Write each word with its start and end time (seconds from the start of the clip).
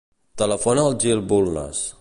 Telefona 0.41 0.87
al 0.89 0.97
Gil 1.05 1.25
Bulnes. 1.35 1.89